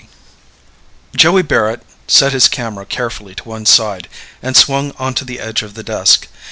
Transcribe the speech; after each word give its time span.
]Joey 1.15 1.43
Barrett 1.43 1.83
set 2.07 2.31
his 2.31 2.47
camera 2.47 2.87
carefully 2.87 3.35
to 3.35 3.47
one 3.47 3.67
side 3.67 4.09
and 4.41 4.57
swung 4.57 4.93
onto 4.97 5.23
the 5.23 5.39
edge 5.39 5.61
of 5.61 5.75
the 5.75 5.83
desk. 5.83 6.27